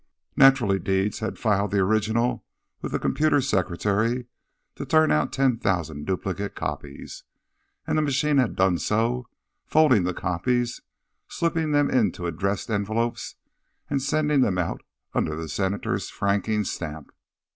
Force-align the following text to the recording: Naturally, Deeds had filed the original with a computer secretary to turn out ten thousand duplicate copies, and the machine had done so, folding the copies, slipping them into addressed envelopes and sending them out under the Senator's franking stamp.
Naturally, 0.35 0.79
Deeds 0.79 1.19
had 1.19 1.37
filed 1.37 1.69
the 1.69 1.77
original 1.77 2.43
with 2.81 2.91
a 2.95 2.97
computer 2.97 3.39
secretary 3.39 4.25
to 4.73 4.83
turn 4.83 5.11
out 5.11 5.31
ten 5.31 5.59
thousand 5.59 6.07
duplicate 6.07 6.55
copies, 6.55 7.23
and 7.85 7.99
the 7.99 8.01
machine 8.01 8.39
had 8.39 8.55
done 8.55 8.79
so, 8.79 9.27
folding 9.67 10.01
the 10.03 10.15
copies, 10.15 10.81
slipping 11.27 11.71
them 11.71 11.87
into 11.91 12.25
addressed 12.25 12.71
envelopes 12.71 13.35
and 13.91 14.01
sending 14.01 14.41
them 14.41 14.57
out 14.57 14.81
under 15.13 15.35
the 15.35 15.47
Senator's 15.47 16.09
franking 16.09 16.63
stamp. 16.63 17.13